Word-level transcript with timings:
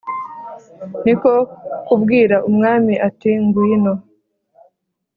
Ni 1.03 1.13
ko 1.21 1.31
kubwira 1.85 2.35
umwami 2.49 2.93
ati 3.07 3.31
ngwino 3.43 3.93